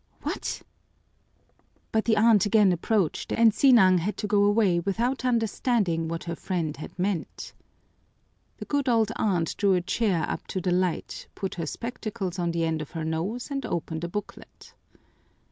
[0.23, 0.63] "What?"
[1.91, 6.33] But the aunt again approached, and Sinang had to go away without understanding what her
[6.35, 7.53] friend had meant.
[8.57, 12.49] The good old aunt drew a chair up to the light, put her spectacles on
[12.49, 14.73] the end of her nose, and opened a booklet.